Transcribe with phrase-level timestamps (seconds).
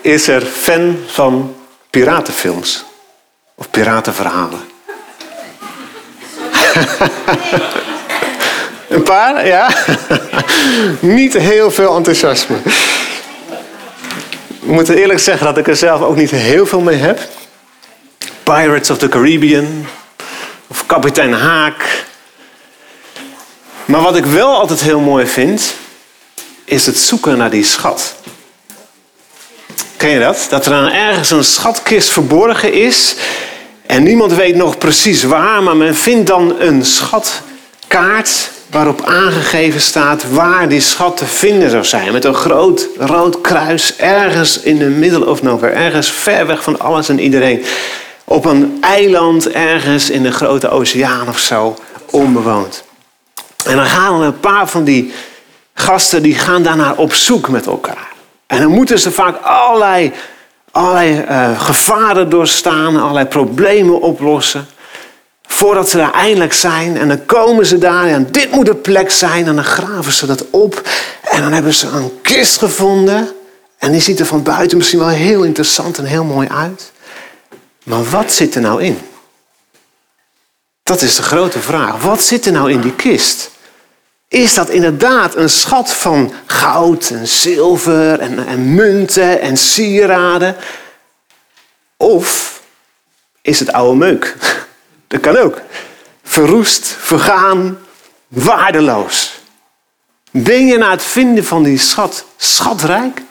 [0.00, 1.54] is er fan van
[1.90, 2.84] piratenfilms?
[3.54, 4.60] Of piratenverhalen?
[8.88, 9.70] Een paar, ja.
[11.00, 12.56] niet heel veel enthousiasme.
[14.60, 17.20] Ik moet eerlijk zeggen dat ik er zelf ook niet heel veel mee heb.
[18.42, 19.86] Pirates of the Caribbean.
[20.66, 22.04] Of Kapitein Haak.
[23.84, 25.74] Maar wat ik wel altijd heel mooi vind,
[26.64, 28.14] is het zoeken naar die schat.
[30.00, 30.46] Ken je dat?
[30.50, 33.16] Dat er dan ergens een schatkist verborgen is.
[33.86, 40.30] En niemand weet nog precies waar, maar men vindt dan een schatkaart waarop aangegeven staat
[40.30, 42.12] waar die schat te vinden zou zijn.
[42.12, 46.80] Met een groot rood kruis ergens in de middle of nowhere, ergens ver weg van
[46.80, 47.64] alles en iedereen.
[48.24, 51.76] Op een eiland ergens in de grote oceaan of zo,
[52.10, 52.84] onbewoond.
[53.64, 55.12] En dan gaan een paar van die
[55.74, 58.09] gasten die gaan daarnaar op zoek met elkaar.
[58.50, 60.12] En dan moeten ze vaak allerlei,
[60.70, 64.66] allerlei uh, gevaren doorstaan, allerlei problemen oplossen.
[65.42, 66.96] Voordat ze daar eindelijk zijn.
[66.96, 69.46] En dan komen ze daar en dit moet de plek zijn.
[69.46, 70.88] En dan graven ze dat op.
[71.22, 73.28] En dan hebben ze een kist gevonden.
[73.78, 76.92] En die ziet er van buiten misschien wel heel interessant en heel mooi uit.
[77.84, 78.98] Maar wat zit er nou in?
[80.82, 82.02] Dat is de grote vraag.
[82.02, 83.50] Wat zit er nou in die kist?
[84.30, 90.56] Is dat inderdaad een schat van goud en zilver en, en munten en sieraden?
[91.96, 92.60] Of
[93.42, 94.36] is het oude meuk?
[95.08, 95.60] Dat kan ook.
[96.22, 97.78] Verroest, vergaan,
[98.28, 99.40] waardeloos.
[100.30, 103.22] Ben je na het vinden van die schat schatrijk?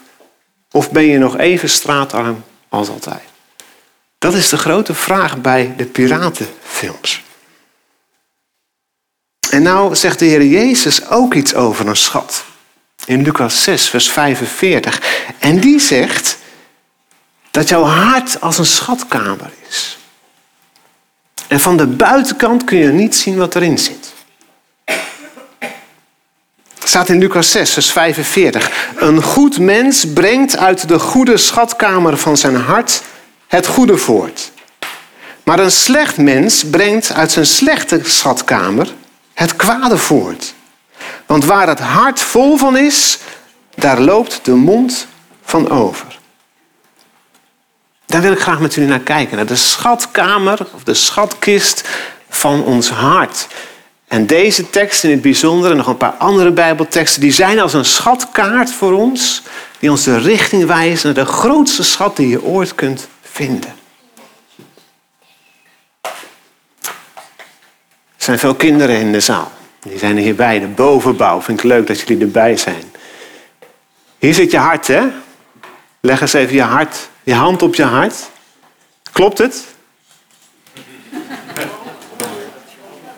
[0.71, 3.23] Of ben je nog even straatarm als altijd?
[4.17, 7.23] Dat is de grote vraag bij de piratenfilms.
[9.49, 12.43] En nou zegt de Heer Jezus ook iets over een schat.
[13.05, 15.01] In Lucas 6, vers 45.
[15.39, 16.37] En die zegt
[17.51, 19.97] dat jouw hart als een schatkamer is.
[21.47, 24.13] En van de buitenkant kun je niet zien wat erin zit.
[26.79, 28.71] Het staat in Lucas 6, vers 45.
[28.95, 33.01] Een goed mens brengt uit de goede schatkamer van zijn hart
[33.47, 34.51] het goede voort.
[35.43, 38.93] Maar een slecht mens brengt uit zijn slechte schatkamer
[39.39, 40.53] het kwade voort.
[41.25, 43.19] Want waar het hart vol van is,
[43.75, 45.07] daar loopt de mond
[45.43, 46.19] van over.
[48.05, 49.35] Daar wil ik graag met jullie naar kijken.
[49.35, 51.87] Naar de schatkamer of de schatkist
[52.29, 53.47] van ons hart.
[54.07, 57.73] En deze tekst in het bijzonder en nog een paar andere Bijbelteksten, die zijn als
[57.73, 59.43] een schatkaart voor ons,
[59.79, 63.77] die ons de richting wijzen naar de grootste schat die je ooit kunt vinden.
[68.18, 69.51] Er zijn veel kinderen in de zaal.
[69.79, 71.41] Die zijn er hierbij, de bovenbouw.
[71.41, 72.83] Vind ik leuk dat jullie erbij zijn.
[74.17, 75.07] Hier zit je hart, hè?
[75.99, 78.29] Leg eens even je hart, je hand op je hart.
[79.11, 79.65] Klopt het?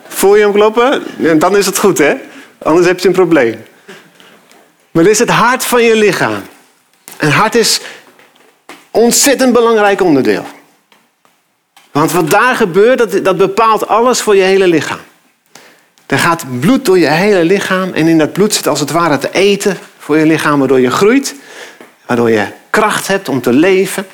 [0.08, 1.04] Voel je hem kloppen?
[1.40, 2.16] Dan is het goed, hè?
[2.64, 3.64] Anders heb je een probleem.
[4.92, 6.42] Maar dit is het hart van je lichaam.
[7.18, 7.82] En hart is
[8.92, 10.46] ontzettend belangrijk onderdeel.
[11.92, 15.00] Want wat daar gebeurt, dat, dat bepaalt alles voor je hele lichaam.
[16.06, 19.18] Er gaat bloed door je hele lichaam en in dat bloed zit als het ware
[19.18, 21.36] te eten voor je lichaam, waardoor je groeit,
[22.06, 24.08] waardoor je kracht hebt om te leven.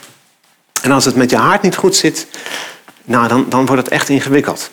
[0.81, 2.27] En als het met je hart niet goed zit,
[3.03, 4.69] nou, dan, dan wordt het echt ingewikkeld.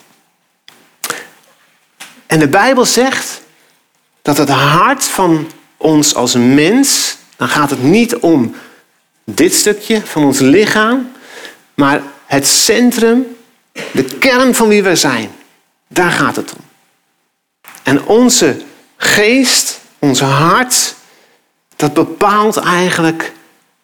[2.27, 3.41] En de Bijbel zegt
[4.23, 8.55] dat het hart van ons als mens, dan gaat het niet om
[9.25, 11.13] dit stukje van ons lichaam,
[11.75, 12.03] maar
[12.35, 13.37] het centrum,
[13.93, 15.31] de kern van wie we zijn.
[15.89, 16.65] Daar gaat het om.
[17.83, 18.63] En onze
[18.97, 20.95] geest, onze hart,
[21.77, 23.33] dat bepaalt eigenlijk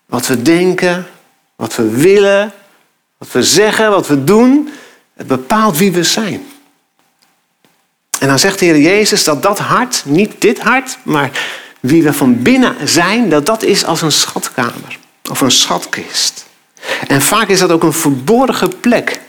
[0.07, 1.07] wat we denken,
[1.57, 2.53] wat we willen,
[3.19, 4.73] wat we zeggen, wat we doen.
[5.15, 6.47] Het bepaalt wie we zijn.
[8.19, 11.31] En dan zegt de Heer Jezus dat dat hart, niet dit hart, maar
[11.81, 14.99] wie we van binnen zijn, dat dat is als een schatkamer
[15.31, 16.49] of een schatkist.
[17.07, 19.21] En vaak is dat ook een verborgen plek.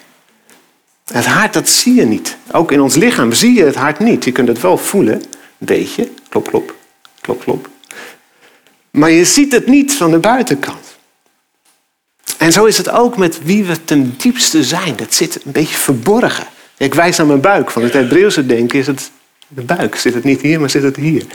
[1.12, 2.38] Het hart, dat zie je niet.
[2.52, 4.24] Ook in ons lichaam zie je het hart niet.
[4.24, 5.22] Je kunt het wel voelen, een
[5.58, 6.10] beetje.
[6.30, 6.76] Klop, klop,
[7.22, 7.70] klop, klop.
[8.92, 10.98] Maar je ziet het niet van de buitenkant.
[12.38, 14.96] En zo is het ook met wie we ten diepste zijn.
[14.96, 16.48] Dat zit een beetje verborgen.
[16.78, 17.72] Ik wijs naar mijn buik.
[17.72, 19.12] Van het Hebreeuwse denken is het
[19.48, 19.96] de buik.
[19.96, 21.26] Zit het niet hier, maar zit het hier.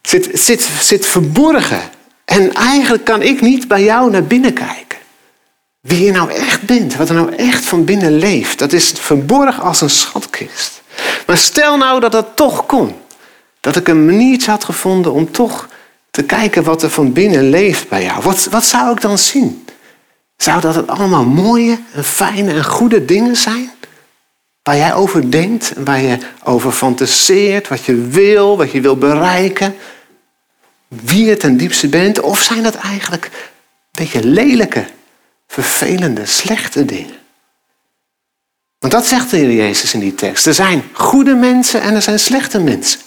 [0.00, 1.80] Het zit, zit, zit verborgen.
[2.24, 4.87] En eigenlijk kan ik niet bij jou naar binnen kijken.
[5.88, 9.62] Wie je nou echt bent, wat er nou echt van binnen leeft, dat is verborgen
[9.62, 10.82] als een schatkist.
[11.26, 12.94] Maar stel nou dat dat toch kon.
[13.60, 15.68] Dat ik een maniertje had gevonden om toch
[16.10, 18.22] te kijken wat er van binnen leeft bij jou.
[18.22, 19.66] Wat, wat zou ik dan zien?
[20.36, 23.70] Zou dat het allemaal mooie en fijne en goede dingen zijn?
[24.62, 28.96] Waar jij over denkt en waar je over fantaseert, wat je wil, wat je wil
[28.96, 29.74] bereiken,
[30.88, 32.20] wie je ten diepste bent?
[32.20, 34.84] Of zijn dat eigenlijk een beetje lelijke,
[35.48, 37.16] vervelende, slechte dingen?
[38.78, 40.46] Want dat zegt de Heer Jezus in die tekst.
[40.46, 43.00] Er zijn goede mensen en er zijn slechte mensen.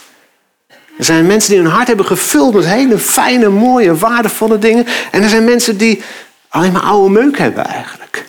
[0.98, 4.86] Er zijn mensen die hun hart hebben gevuld met hele fijne, mooie, waardevolle dingen.
[5.10, 6.02] En er zijn mensen die
[6.48, 8.26] alleen maar oude meuk hebben eigenlijk.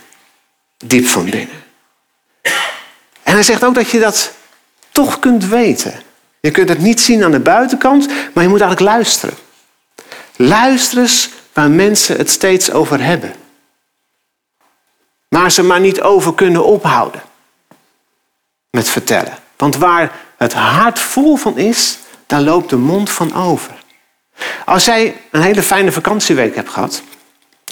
[0.85, 1.63] Diep van binnen.
[3.23, 4.33] En hij zegt ook dat je dat
[4.91, 5.93] toch kunt weten.
[6.39, 9.35] Je kunt het niet zien aan de buitenkant, maar je moet eigenlijk luisteren.
[10.35, 13.33] Luister eens waar mensen het steeds over hebben.
[15.33, 17.21] Maar ze maar niet over kunnen ophouden
[18.69, 19.37] met vertellen.
[19.57, 21.97] Want waar het hart vol van is,
[22.27, 23.71] daar loopt de mond van over.
[24.65, 27.03] Als jij een hele fijne vakantieweek hebt gehad,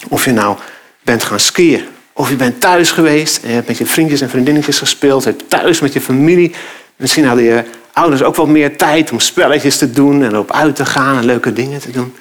[0.08, 0.56] of je nou
[1.02, 4.30] bent gaan skiën, of je bent thuis geweest en je hebt met je vriendjes en
[4.30, 6.54] vriendinnetjes gespeeld, hebt thuis met je familie,
[6.96, 10.76] misschien hadden je ouders ook wat meer tijd om spelletjes te doen en erop uit
[10.76, 12.16] te gaan en leuke dingen te doen.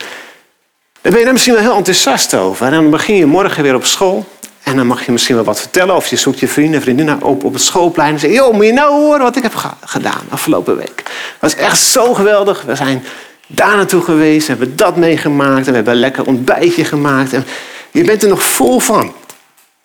[1.01, 2.65] Dan ben je er misschien wel heel enthousiast over.
[2.65, 4.25] En dan begin je morgen weer op school.
[4.63, 5.95] En dan mag je misschien wel wat vertellen.
[5.95, 8.13] Of je zoekt je vrienden en vriendinnen op op het schoolplein.
[8.13, 10.97] En zeg je, joh, moet je nou horen wat ik heb gedaan afgelopen week.
[10.97, 12.61] Het was echt zo geweldig.
[12.61, 13.03] We zijn
[13.47, 14.47] daar naartoe geweest.
[14.47, 15.65] We hebben dat meegemaakt.
[15.65, 17.33] En we hebben een lekker ontbijtje gemaakt.
[17.33, 17.45] En
[17.91, 19.13] je bent er nog vol van.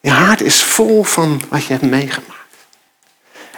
[0.00, 2.34] Je hart is vol van wat je hebt meegemaakt.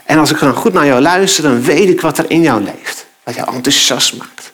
[0.05, 2.63] En als ik dan goed naar jou luister, dan weet ik wat er in jou
[2.63, 3.07] leeft.
[3.25, 4.53] Wat jou enthousiast maakt.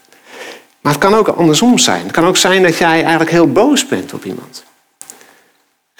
[0.81, 2.02] Maar het kan ook andersom zijn.
[2.02, 4.64] Het kan ook zijn dat jij eigenlijk heel boos bent op iemand.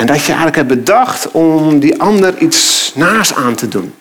[0.05, 3.95] En dat je eigenlijk hebt bedacht om die ander iets naast aan te doen.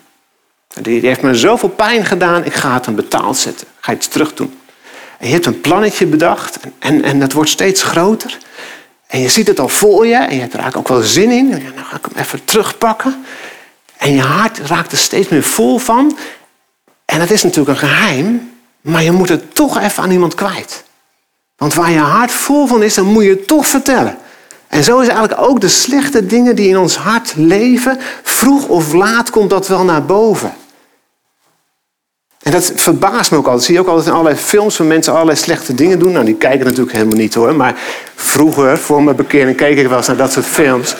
[0.82, 3.68] Die heeft me zoveel pijn gedaan, ik ga het hem betaald zetten.
[3.68, 4.60] Ik ga iets terug doen.
[5.20, 8.38] En je hebt een plannetje bedacht en, en, dat wordt steeds groter.
[9.08, 11.50] En je ziet het al voor je en je hebt er ook wel zin in.
[11.50, 13.26] Dan ga ik hem even terugpakken.
[13.98, 16.18] En je hart raakt er steeds meer vol van.
[17.06, 18.52] En dat is natuurlijk een geheim,
[18.82, 20.84] maar je moet het toch even aan iemand kwijt.
[21.58, 24.18] Want waar je hart vol van is, dan moet je het toch vertellen.
[24.74, 28.94] En zo is eigenlijk ook de slechte dingen die in ons hart leven, vroeg of
[28.94, 30.54] laat komt dat wel naar boven.
[32.42, 33.64] En dat verbaast me ook altijd.
[33.64, 36.12] Zie je ook altijd in allerlei films van mensen allerlei slechte dingen doen.
[36.12, 37.56] Nou, die kijken natuurlijk helemaal niet hoor.
[37.56, 37.76] Maar
[38.16, 40.96] vroeger, voor mijn bekering, keek ik wel eens naar dat soort films.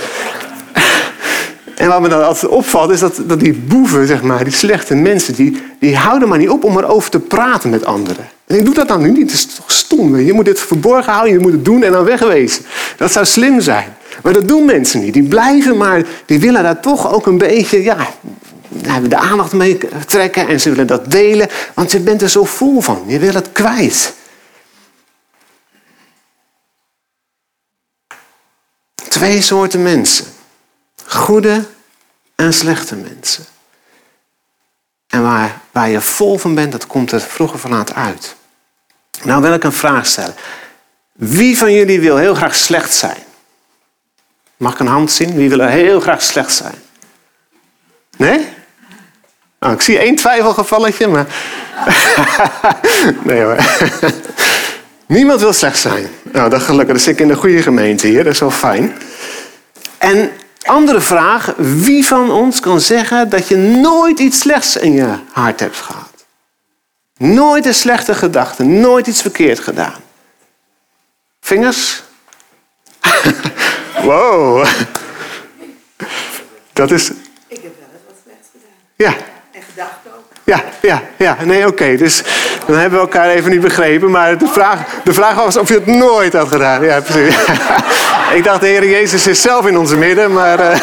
[1.76, 4.96] En wat me dan altijd opvalt, is dat, dat die boeven, zeg maar, die slechte
[4.96, 8.28] mensen, die, die houden maar niet op om erover te praten met anderen.
[8.54, 9.28] En ik doe dat dan nu niet.
[9.28, 10.20] Dat is toch stom.
[10.20, 12.66] Je moet dit verborgen houden, je moet het doen en dan wegwezen.
[12.98, 13.96] Dat zou slim zijn.
[14.24, 15.14] Maar dat doen mensen niet.
[15.14, 18.08] Die blijven maar, die willen daar toch ook een beetje, ja,
[19.08, 22.82] de aandacht mee trekken en ze willen dat delen, want je bent er zo vol
[22.82, 23.04] van.
[23.08, 24.14] Je wil het kwijt.
[29.08, 30.26] Twee soorten mensen.
[31.06, 31.66] Goede
[32.36, 33.46] en slechte mensen.
[35.08, 38.36] En waar, waar je vol van bent, dat komt er vroeg of laat uit.
[39.22, 40.36] Nou wil ik een vraag stellen.
[41.14, 43.24] Wie van jullie wil heel graag slecht zijn?
[44.58, 45.36] Mag ik een hand zien?
[45.36, 46.76] Wie wil heel graag slecht zijn?
[48.18, 48.48] Nee?
[49.60, 51.26] Nou, ik zie één twijfelgevalletje, maar...
[53.24, 53.58] nee hoor.
[55.06, 56.08] Niemand wil slecht zijn.
[56.32, 56.96] Nou, dat gelukkig.
[56.96, 58.24] Dan zit ik in de goede gemeente hier.
[58.24, 58.94] Dat is wel fijn.
[59.98, 60.32] En
[60.64, 61.54] andere vraag.
[61.58, 66.13] Wie van ons kan zeggen dat je nooit iets slechts in je hart hebt gehad?
[67.18, 68.64] Nooit een slechte gedachte.
[68.64, 70.02] Nooit iets verkeerd gedaan.
[71.42, 72.04] Vingers?
[74.04, 74.66] wow.
[76.74, 77.10] Dat is...
[77.10, 77.16] Ik
[77.62, 78.72] heb wel eens wat slechts gedaan.
[78.96, 79.14] Ja.
[79.52, 80.24] En gedacht ook.
[80.44, 81.38] Ja, ja, ja.
[81.44, 81.96] Nee, oké.
[81.96, 82.24] Dus
[82.66, 84.12] dan hebben we elkaar even niet begrepen.
[84.12, 86.84] Maar de vraag, de vraag was of je het nooit had gedaan.
[86.84, 87.36] Ja, precies.
[88.34, 90.60] Ik dacht, de Heer Jezus is zelf in onze midden, maar...
[90.60, 90.76] Uh...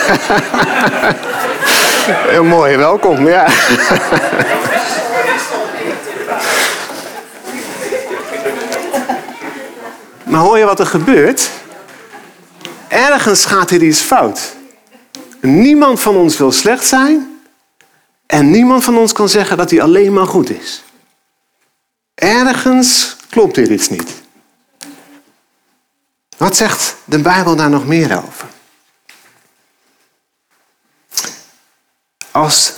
[2.31, 3.29] Heel mooi, welkom.
[3.29, 3.47] Ja.
[10.41, 11.51] Hoor je wat er gebeurt?
[12.89, 14.55] Ergens gaat hier iets fout.
[15.41, 17.41] Niemand van ons wil slecht zijn.
[18.27, 20.83] En niemand van ons kan zeggen dat hij alleen maar goed is.
[22.15, 24.13] Ergens klopt hier iets niet.
[26.37, 28.49] Wat zegt de Bijbel daar nog meer over?
[32.31, 32.73] Als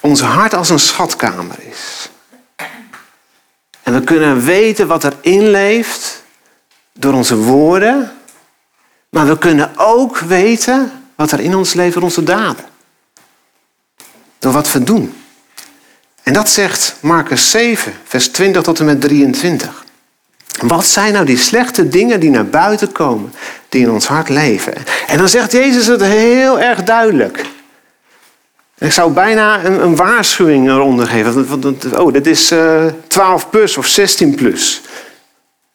[0.00, 2.08] ons hart als een schatkamer is.
[3.82, 6.17] En we kunnen weten wat erin leeft
[6.98, 8.10] door onze woorden.
[9.08, 12.64] Maar we kunnen ook weten wat er in ons door onze daden.
[14.38, 15.14] Door wat we doen.
[16.22, 19.84] En dat zegt Marcus 7, vers 20 tot en met 23.
[20.62, 23.34] Wat zijn nou die slechte dingen die naar buiten komen,
[23.68, 24.74] die in ons hart leven?
[25.06, 27.44] En dan zegt Jezus het heel erg duidelijk.
[28.78, 31.46] Ik zou bijna een, een waarschuwing eronder geven.
[31.96, 34.80] Oh, dit is uh, 12 plus of 16 plus.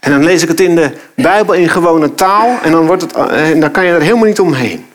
[0.04, 3.14] En dan lees ik het in de Bijbel in gewone taal en dan, wordt het,
[3.14, 4.86] eh, en dan kan je er helemaal niet omheen.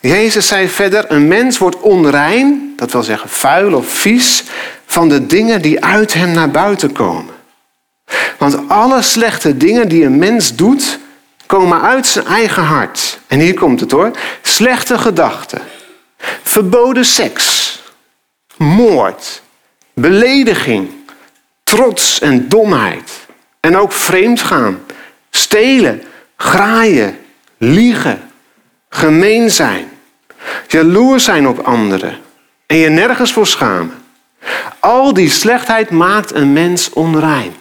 [0.00, 4.44] Jezus zei verder, een mens wordt onrein, dat wil zeggen vuil of vies,
[4.86, 7.34] van de dingen die uit hem naar buiten komen.
[8.38, 10.98] Want alle slechte dingen die een mens doet,
[11.46, 13.18] komen uit zijn eigen hart.
[13.26, 14.10] En hier komt het hoor.
[14.42, 15.60] Slechte gedachten,
[16.42, 17.78] verboden seks,
[18.56, 19.42] moord,
[19.94, 20.90] belediging,
[21.62, 23.28] trots en domheid.
[23.60, 24.80] En ook vreemdgaan,
[25.30, 26.02] stelen,
[26.36, 27.18] graaien,
[27.58, 28.30] liegen,
[28.88, 29.88] gemeen zijn,
[30.66, 32.18] jaloers zijn op anderen
[32.66, 33.94] en je nergens voor schamen.
[34.78, 37.52] Al die slechtheid maakt een mens onrein.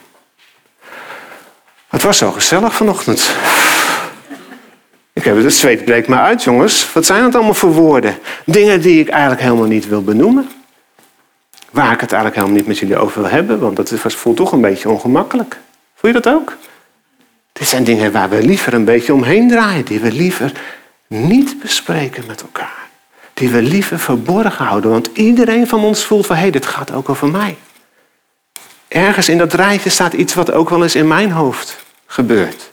[1.88, 3.30] Het was zo gezellig vanochtend.
[5.14, 6.94] Ik heb het, zweet breekt me uit, jongens.
[6.94, 8.18] Wat zijn het allemaal voor woorden?
[8.46, 10.50] Dingen die ik eigenlijk helemaal niet wil benoemen.
[11.72, 14.52] Waar ik het eigenlijk helemaal niet met jullie over wil hebben, want dat voelt toch
[14.52, 15.58] een beetje ongemakkelijk.
[16.00, 16.58] Voel je dat ook?
[17.54, 20.52] Dit zijn dingen waar we liever een beetje omheen draaien, die we liever
[21.08, 22.88] niet bespreken met elkaar.
[23.34, 26.92] Die we liever verborgen houden, want iedereen van ons voelt van hé, hey, dit gaat
[26.92, 27.58] ook over mij.
[28.88, 32.72] Ergens in dat rijtje staat iets wat ook wel eens in mijn hoofd gebeurt.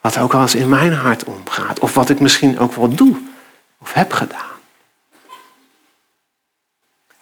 [0.00, 1.78] Wat ook wel eens in mijn hart omgaat.
[1.78, 3.16] Of wat ik misschien ook wel doe
[3.78, 4.54] of heb gedaan.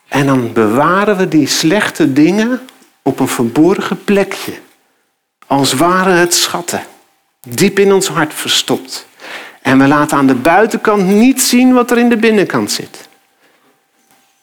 [0.09, 2.61] En dan bewaren we die slechte dingen
[3.03, 4.64] op een verborgen plekje.
[5.47, 6.87] Als waren het schatten.
[7.49, 9.07] Diep in ons hart verstopt.
[9.63, 13.09] En we laten aan de buitenkant niet zien wat er in de binnenkant zit.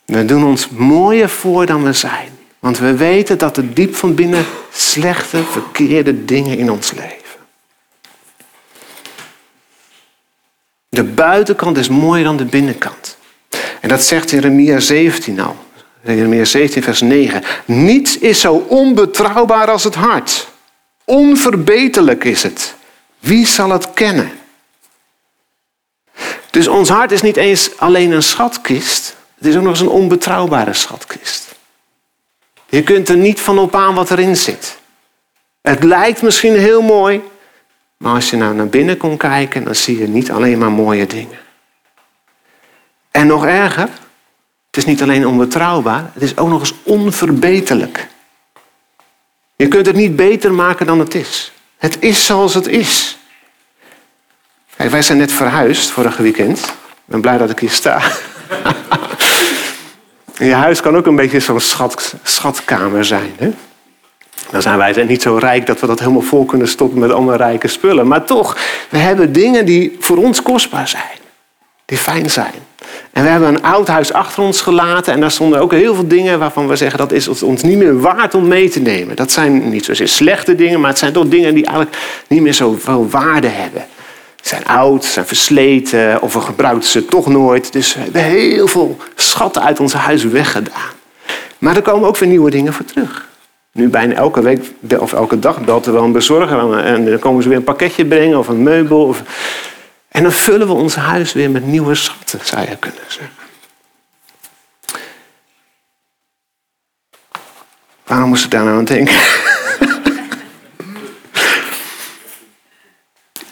[0.05, 2.29] We doen ons mooier voor dan we zijn.
[2.60, 7.17] Want we weten dat er diep van binnen slechte, verkeerde dingen in ons leven.
[10.89, 13.17] De buitenkant is mooier dan de binnenkant.
[13.81, 15.55] En dat zegt Jeremia 17 al.
[16.03, 17.43] Jeremia 17 vers 9.
[17.65, 20.50] Niets is zo onbetrouwbaar als het hart.
[21.12, 22.75] Onverbeterlijk is het.
[23.20, 24.32] Wie zal het kennen?
[26.50, 29.15] Dus ons hart is niet eens alleen een schatkist.
[29.38, 31.56] Het is ook nog eens een onbetrouwbare schatkist.
[32.70, 34.77] Je kunt er niet van op aan wat erin zit.
[35.62, 37.22] Het lijkt misschien heel mooi,
[37.98, 41.08] maar als je nou naar binnen komt kijken, dan zie je niet alleen maar mooie
[41.08, 41.39] dingen.
[43.12, 43.89] En nog erger,
[44.68, 48.08] het is niet alleen onbetrouwbaar, het is ook nog eens onverbeterlijk.
[49.62, 51.51] Je kunt het niet beter maken dan het is.
[51.77, 53.18] Het is zoals het is.
[54.75, 56.60] Kijk, wij zijn net verhuisd vorige weekend.
[56.60, 56.74] Ik
[57.06, 58.01] ben blij dat ik hier sta.
[60.38, 63.34] je huis kan ook een beetje zo'n schat, schatkamer zijn.
[63.38, 63.51] Hè?
[64.50, 67.36] Dan zijn wij niet zo rijk dat we dat helemaal vol kunnen stoppen met allemaal
[67.36, 68.08] rijke spullen.
[68.08, 68.58] Maar toch,
[68.89, 71.20] we hebben dingen die voor ons kostbaar zijn.
[71.86, 72.53] Die fijn zijn.
[73.13, 75.13] En we hebben een oud huis achter ons gelaten.
[75.13, 78.00] En daar stonden ook heel veel dingen waarvan we zeggen dat is ons niet meer
[78.00, 79.15] waard om mee te nemen.
[79.15, 82.53] Dat zijn niet zozeer slechte dingen, maar het zijn toch dingen die eigenlijk niet meer
[82.53, 83.86] zoveel waarde hebben.
[84.41, 87.74] Ze zijn oud, zijn versleten of we gebruiken ze toch nooit.
[87.74, 90.91] Dus we hebben heel veel schatten uit ons huis weggedaan.
[91.58, 93.30] Maar er komen ook weer nieuwe dingen voor terug.
[93.74, 97.44] Nu bijna elke week of elke dag belt er wel een bezorger en dan komen
[97.44, 99.06] ze weer een pakketje brengen of een meubel.
[99.06, 99.24] Of...
[100.12, 103.36] En dan vullen we ons huis weer met nieuwe schatten, zou je kunnen zeggen.
[108.03, 109.15] Waarom moest ik daar nou aan denken?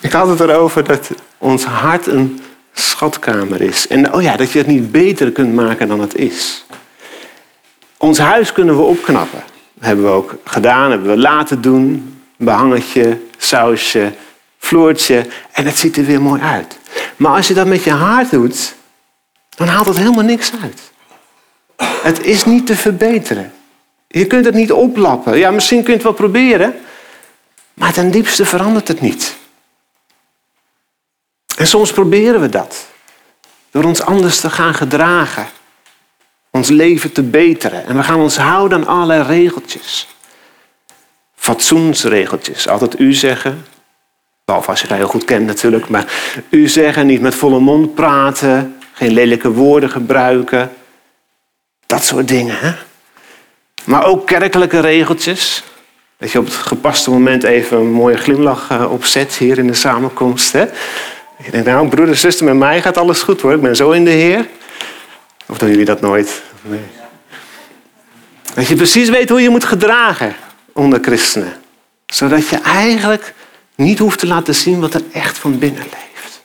[0.08, 2.42] ik had het erover dat ons hart een
[2.74, 3.88] schatkamer is.
[3.88, 6.66] En oh ja, dat je het niet beter kunt maken dan het is.
[7.98, 9.44] Ons huis kunnen we opknappen
[9.80, 12.14] hebben we ook gedaan, hebben we laten doen.
[12.38, 14.14] Behangetje, sausje,
[14.60, 15.26] vloertje.
[15.52, 16.78] En het ziet er weer mooi uit.
[17.16, 18.76] Maar als je dat met je hart doet,
[19.50, 20.92] dan haalt het helemaal niks uit.
[22.02, 23.54] Het is niet te verbeteren.
[24.08, 25.38] Je kunt het niet oplappen.
[25.38, 26.76] Ja, misschien kun je het wel proberen.
[27.74, 29.36] Maar ten diepste verandert het niet.
[31.58, 32.88] En soms proberen we dat.
[33.72, 35.48] Door ons anders te gaan gedragen
[36.52, 37.86] ons leven te beteren.
[37.86, 40.08] En we gaan ons houden aan allerlei regeltjes.
[41.36, 42.68] Fatsoensregeltjes.
[42.68, 43.66] Altijd u zeggen.
[44.50, 45.90] Behalve als je dat heel goed kent natuurlijk.
[45.90, 46.06] Maar
[46.50, 48.78] u zeggen, niet met volle mond praten.
[48.94, 50.72] Geen lelijke woorden gebruiken.
[51.86, 52.56] Dat soort dingen.
[52.60, 52.72] Hè?
[53.84, 55.64] Maar ook kerkelijke regeltjes.
[56.18, 59.74] Dat je op het gepaste moment even een mooie glimlach eh, opzet hier in de
[59.74, 60.52] samenkomst.
[60.52, 60.66] Hè?
[61.44, 63.54] Je denkt, nou broeder, zuster, met mij gaat alles goed hoor.
[63.54, 64.48] Ik ben zo in de Heer.
[65.48, 66.42] Of doen jullie dat nooit?
[68.54, 70.36] Dat je precies weet hoe je moet gedragen
[70.74, 71.54] onder christenen.
[72.06, 73.34] Zodat je eigenlijk
[73.80, 76.44] niet hoeft te laten zien wat er echt van binnen leeft.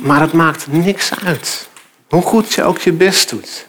[0.00, 1.68] Maar het maakt niks uit.
[2.08, 3.66] Hoe goed je ook je best doet.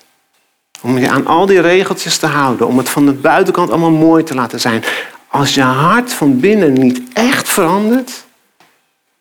[0.82, 2.68] Om je aan al die regeltjes te houden.
[2.68, 4.84] Om het van de buitenkant allemaal mooi te laten zijn.
[5.28, 8.26] Als je hart van binnen niet echt verandert,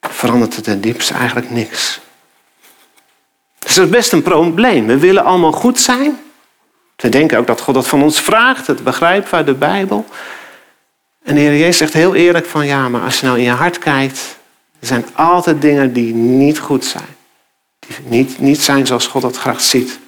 [0.00, 2.00] verandert het ten diepste eigenlijk niks.
[3.58, 4.86] Dus dat is best een probleem.
[4.86, 6.20] We willen allemaal goed zijn.
[6.96, 8.66] We denken ook dat God dat van ons vraagt.
[8.66, 10.06] Dat begrijpen uit de Bijbel.
[11.22, 13.50] En de Heer Jezus zegt heel eerlijk van ja, maar als je nou in je
[13.50, 14.38] hart kijkt,
[14.80, 17.16] er zijn altijd dingen die niet goed zijn.
[17.78, 19.98] Die niet, niet zijn zoals God dat graag ziet.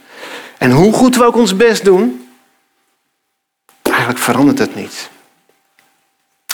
[0.59, 2.28] En hoe goed we ook ons best doen,
[3.83, 5.11] eigenlijk verandert het niet.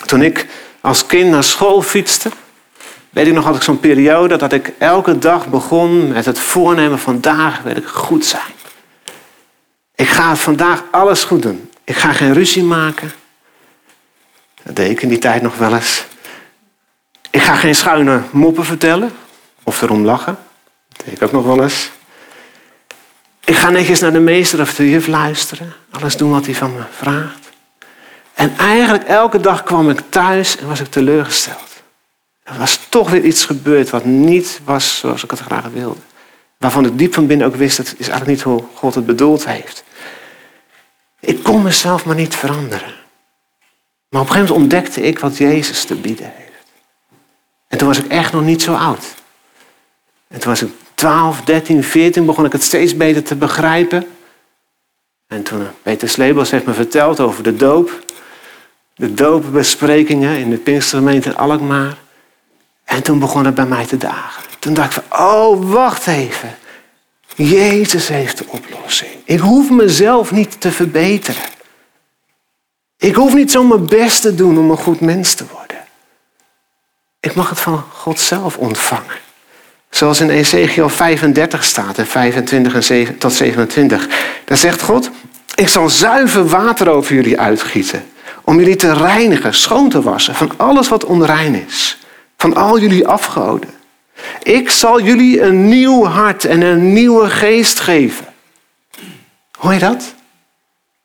[0.07, 0.47] Toen ik
[0.81, 2.31] als kind naar school fietste,
[3.11, 6.99] weet ik nog, had ik zo'n periode dat ik elke dag begon met het voornemen:
[6.99, 8.53] vandaag wil ik goed zijn.
[9.95, 11.71] Ik ga vandaag alles goed doen.
[11.85, 13.13] Ik ga geen ruzie maken.
[14.69, 16.05] Dat deed ik in die tijd nog wel eens.
[17.31, 19.13] Ik ga geen schuine moppen vertellen
[19.63, 20.39] of erom lachen.
[20.89, 21.91] Dat deed ik ook nog wel eens.
[23.45, 25.73] Ik ga netjes naar de meester of de juf luisteren.
[25.91, 27.49] Alles doen wat hij van me vraagt.
[28.35, 31.83] En eigenlijk elke dag kwam ik thuis en was ik teleurgesteld.
[32.43, 36.01] Er was toch weer iets gebeurd wat niet was zoals ik het graag wilde.
[36.59, 39.47] Waarvan ik diep van binnen ook wist, dat is eigenlijk niet hoe God het bedoeld
[39.47, 39.85] heeft.
[41.21, 42.98] Ik kon mezelf maar niet veranderen.
[44.09, 46.49] Maar op een gegeven moment ontdekte ik wat Jezus te bieden heeft.
[47.69, 49.15] En toen was ik echt nog niet zo oud.
[50.29, 54.07] En toen was ik 12, 13, 14, begon ik het steeds beter te begrijpen.
[55.27, 58.05] En toen Peter Slebels heeft me verteld over de doop.
[58.95, 61.97] De doopbesprekingen in de Pinkstergemeente in Alkmaar.
[62.85, 64.43] En toen begon het bij mij te dagen.
[64.59, 66.57] Toen dacht ik van, oh, wacht even.
[67.35, 69.11] Jezus heeft de oplossing.
[69.25, 71.43] Ik hoef mezelf niet te verbeteren.
[72.99, 75.77] Ik hoef niet zo mijn best te doen om een goed mens te worden.
[77.21, 79.17] Ik mag het van God zelf ontvangen.
[79.91, 84.09] Zoals in Ezekiel 35 staat, en 25 en tot 27.
[84.45, 85.11] Daar zegt God,
[85.55, 88.05] ik zal zuiver water over jullie uitgieten.
[88.45, 91.99] Om jullie te reinigen, schoon te wassen van alles wat onrein is.
[92.37, 93.71] Van al jullie afgoden.
[94.43, 98.27] Ik zal jullie een nieuw hart en een nieuwe geest geven.
[99.59, 100.15] Hoor je dat?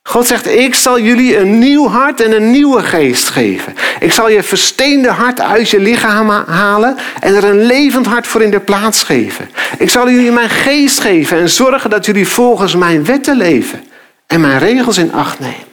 [0.04, 3.76] God zegt, ik zal jullie een nieuw hart en een nieuwe geest geven.
[4.00, 8.42] Ik zal je versteende hart uit je lichaam halen en er een levend hart voor
[8.42, 9.50] in de plaats geven.
[9.78, 13.84] Ik zal jullie mijn geest geven en zorgen dat jullie volgens mijn wetten leven
[14.28, 15.72] en mijn regels in acht nemen.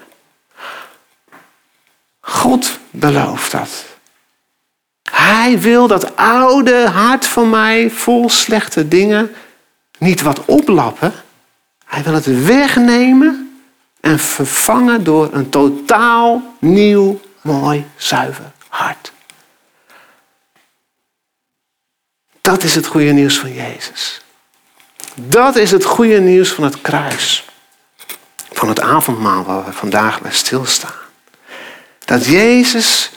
[2.20, 3.84] God belooft dat.
[5.10, 9.34] Hij wil dat oude hart van mij vol slechte dingen
[9.98, 11.12] niet wat oplappen.
[11.86, 13.49] Hij wil het wegnemen
[14.00, 19.12] en vervangen door een totaal nieuw, mooi, zuiver hart.
[22.40, 24.20] Dat is het goede nieuws van Jezus.
[25.14, 27.44] Dat is het goede nieuws van het kruis.
[28.52, 30.98] Van het avondmaal waar we vandaag bij stilstaan.
[32.04, 33.10] Dat Jezus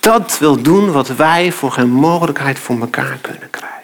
[0.00, 3.78] dat wil doen wat wij voor geen mogelijkheid voor elkaar kunnen krijgen.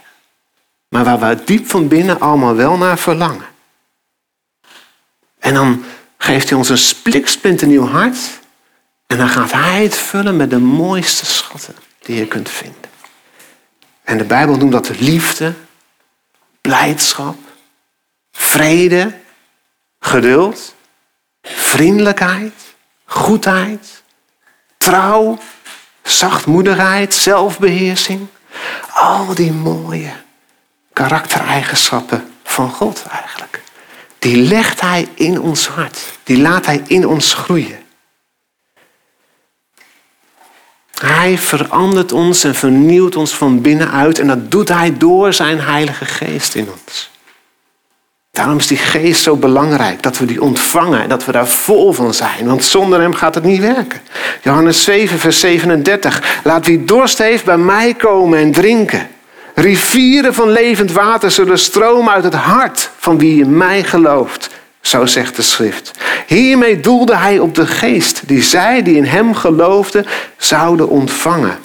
[0.88, 3.46] Maar waar we diep van binnen allemaal wel naar verlangen.
[5.38, 5.84] En dan
[6.18, 8.18] geeft hij ons een spliksplinternieuw hart.
[9.07, 12.90] En dan gaat hij het vullen met de mooiste schatten die je kunt vinden.
[14.05, 15.55] En de Bijbel noemt dat liefde,
[16.61, 17.37] blijdschap,
[18.33, 19.14] vrede,
[20.00, 20.74] geduld,
[21.42, 22.53] vriendelijkheid,
[23.05, 24.03] goedheid,
[24.77, 25.38] trouw,
[26.03, 28.27] zachtmoedigheid, zelfbeheersing.
[28.92, 30.12] Al die mooie
[30.92, 33.62] karaktereigenschappen van God eigenlijk.
[34.24, 36.04] Die legt Hij in ons hart.
[36.22, 37.78] Die laat Hij in ons groeien.
[41.00, 46.04] Hij verandert ons en vernieuwt ons van binnenuit en dat doet Hij door Zijn Heilige
[46.04, 47.10] Geest in ons.
[48.30, 51.92] Daarom is die geest zo belangrijk, dat we die ontvangen en dat we daar vol
[51.92, 52.46] van zijn.
[52.46, 54.00] Want zonder hem gaat het niet werken.
[54.42, 56.40] Johannes 7, vers 37.
[56.44, 59.08] Laat wie dorst heeft bij mij komen en drinken.
[59.54, 64.50] Rivieren van levend water zullen stromen uit het hart van wie in mij gelooft.
[64.80, 65.90] Zo zegt de schrift.
[66.26, 71.58] Hiermee doelde hij op de geest die zij die in hem geloofden zouden ontvangen.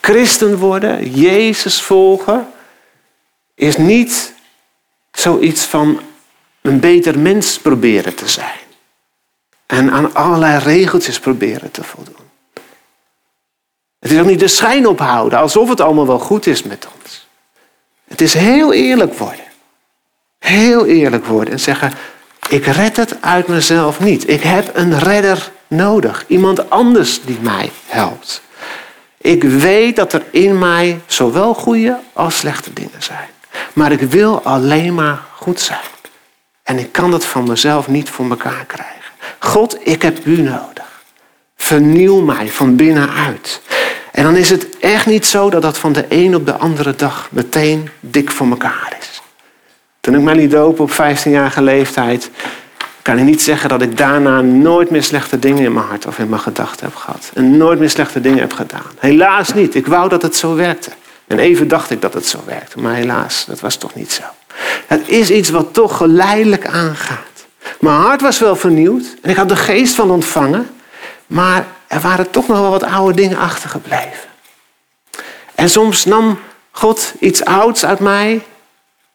[0.00, 2.48] Christen worden, Jezus volgen,
[3.54, 4.34] is niet
[5.12, 6.00] zoiets van
[6.62, 8.58] een beter mens proberen te zijn.
[9.66, 12.25] En aan allerlei regeltjes proberen te voldoen.
[14.06, 17.26] Het is ook niet de schijn ophouden, alsof het allemaal wel goed is met ons.
[18.08, 19.44] Het is heel eerlijk worden.
[20.38, 21.92] Heel eerlijk worden en zeggen,
[22.48, 24.30] Ik red het uit mezelf niet.
[24.30, 26.24] Ik heb een redder nodig.
[26.26, 28.42] Iemand anders die mij helpt.
[29.18, 33.28] Ik weet dat er in mij zowel goede als slechte dingen zijn.
[33.72, 35.90] Maar ik wil alleen maar goed zijn.
[36.62, 39.12] En ik kan dat van mezelf niet voor elkaar krijgen.
[39.38, 41.02] God, ik heb u nodig.
[41.56, 43.60] Vernieuw mij van binnenuit.
[44.16, 46.94] En dan is het echt niet zo dat dat van de een op de andere
[46.94, 49.22] dag meteen dik voor elkaar is.
[50.00, 52.30] Toen ik mij liet dopen op 15-jarige leeftijd,
[53.02, 56.18] kan ik niet zeggen dat ik daarna nooit meer slechte dingen in mijn hart of
[56.18, 57.30] in mijn gedachten heb gehad.
[57.34, 58.90] En nooit meer slechte dingen heb gedaan.
[58.98, 59.74] Helaas niet.
[59.74, 60.90] Ik wou dat het zo werkte.
[61.26, 62.80] En even dacht ik dat het zo werkte.
[62.80, 64.22] Maar helaas, dat was toch niet zo.
[64.86, 67.46] Het is iets wat toch geleidelijk aangaat.
[67.80, 69.16] Mijn hart was wel vernieuwd.
[69.22, 70.68] En ik had de geest van ontvangen.
[71.26, 74.28] Maar er waren toch nog wel wat oude dingen achtergebleven.
[75.54, 76.38] En soms nam
[76.70, 78.44] God iets ouds uit mij.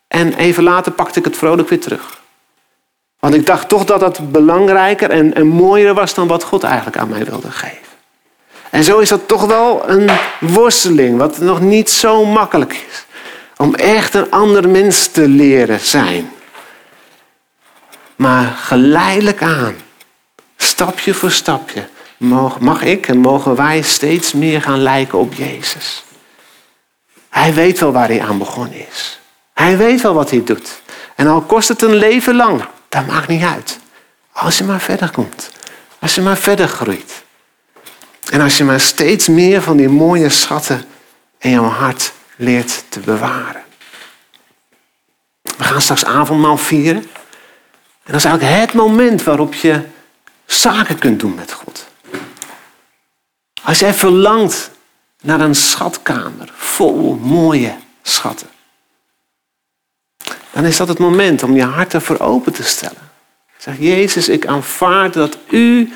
[0.08, 2.22] En even later pakte ik het vrolijk weer terug.
[3.20, 6.98] Want ik dacht toch dat dat belangrijker en, en mooier was dan wat God eigenlijk
[6.98, 7.90] aan mij wilde geven.
[8.70, 13.06] En zo is dat toch wel een worsteling, wat nog niet zo makkelijk is.
[13.58, 16.32] Om echt een ander mens te leren zijn.
[18.16, 19.76] Maar geleidelijk aan,
[20.58, 21.88] stapje voor stapje,
[22.22, 26.04] mag, mag ik en mogen wij steeds meer gaan lijken op Jezus.
[27.30, 29.20] Hij weet wel waar hij aan begonnen is.
[29.54, 30.82] Hij weet wel wat hij doet.
[31.16, 33.80] En al kost het een leven lang, dat maakt niet uit.
[34.32, 35.52] Als je maar verder komt.
[36.00, 37.24] Als je maar verder groeit.
[38.32, 40.84] En als je maar steeds meer van die mooie schatten
[41.38, 43.64] in jouw hart leert te bewaren.
[45.42, 47.02] We gaan straks avondmaal vieren.
[48.04, 49.82] En dat is eigenlijk het moment waarop je
[50.46, 51.90] zaken kunt doen met God.
[53.64, 54.72] Als jij verlangt
[55.22, 58.50] naar een schatkamer vol mooie schatten
[60.52, 63.10] dan is dat het moment om je hart ervoor open te stellen.
[63.58, 65.94] Zeg, Jezus, ik aanvaard dat u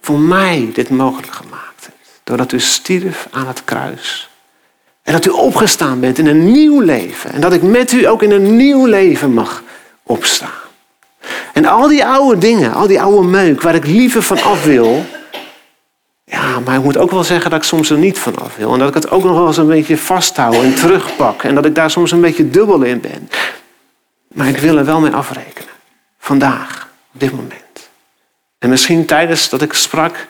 [0.00, 2.20] voor mij dit mogelijk gemaakt hebt.
[2.24, 4.28] Doordat u stierf aan het kruis.
[5.02, 7.32] En dat u opgestaan bent in een nieuw leven.
[7.32, 9.62] En dat ik met u ook in een nieuw leven mag
[10.02, 10.62] opstaan.
[11.52, 15.04] En al die oude dingen, al die oude meuk waar ik liever van af wil.
[16.24, 18.72] Ja, maar ik moet ook wel zeggen dat ik soms er niet van af wil.
[18.72, 21.42] En dat ik het ook nog wel eens een beetje vasthoud en terugpak.
[21.42, 23.28] En dat ik daar soms een beetje dubbel in ben.
[24.28, 25.72] Maar ik wil er wel mee afrekenen.
[26.18, 27.90] Vandaag, op dit moment.
[28.58, 30.26] En misschien tijdens dat ik sprak,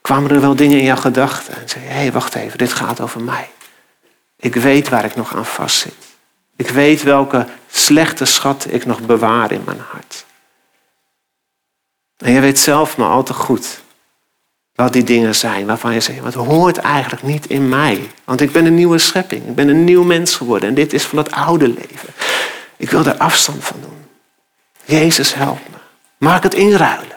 [0.00, 1.54] kwamen er wel dingen in jouw gedachten.
[1.54, 3.50] En zei, hé, hey, wacht even, dit gaat over mij.
[4.36, 5.94] Ik weet waar ik nog aan vastzit.
[6.56, 10.24] Ik weet welke slechte schat ik nog bewaar in mijn hart.
[12.16, 13.81] En je weet zelf maar al te goed
[14.74, 18.10] wat die dingen zijn waarvan je zegt, wat hoort eigenlijk niet in mij.
[18.24, 21.04] Want ik ben een nieuwe schepping, ik ben een nieuw mens geworden en dit is
[21.04, 22.08] van het oude leven.
[22.76, 24.04] Ik wil daar afstand van doen.
[24.84, 25.76] Jezus, help me.
[26.18, 27.16] Mag ik het inruilen?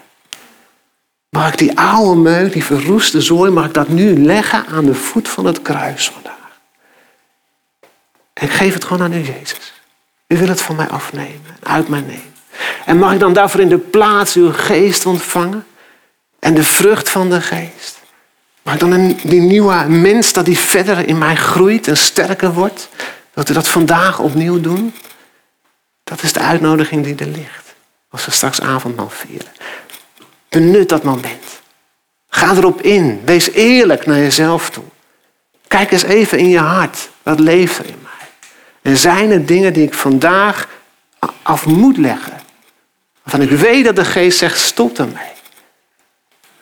[1.30, 4.94] Mag ik die oude meuk, die verroeste zooi, mag ik dat nu leggen aan de
[4.94, 6.34] voet van het kruis vandaag?
[8.34, 9.74] En ik geef het gewoon aan u, Jezus.
[10.28, 12.34] U wil het van mij afnemen, uit mij nemen.
[12.86, 15.66] En mag ik dan daarvoor in de plaats uw geest ontvangen?
[16.46, 18.02] En de vrucht van de geest?
[18.64, 22.90] Ik dan een, die nieuwe mens, dat die verder in mij groeit en sterker wordt?
[23.34, 24.96] Wilt u dat vandaag opnieuw doen?
[26.04, 27.76] Dat is de uitnodiging die er ligt.
[28.10, 29.52] Als we straks avondmaal vieren.
[30.50, 31.62] Benut dat moment.
[32.30, 33.22] Ga erop in.
[33.24, 34.84] Wees eerlijk naar jezelf toe.
[35.68, 37.10] Kijk eens even in je hart.
[37.24, 38.28] Wat leeft er in mij?
[38.82, 40.68] En zijn er dingen die ik vandaag
[41.42, 42.40] af moet leggen?
[43.24, 45.34] Waarvan ik weet dat de geest zegt, stop ermee.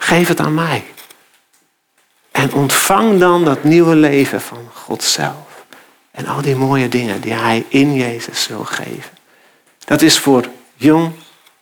[0.03, 0.83] Geef het aan mij.
[2.31, 5.65] En ontvang dan dat nieuwe leven van God zelf.
[6.11, 9.11] En al die mooie dingen die Hij in Jezus wil geven.
[9.85, 11.11] Dat is voor jong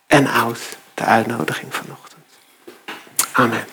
[0.06, 0.58] en oud
[0.94, 2.22] de uitnodiging vanochtend.
[3.32, 3.64] Amen.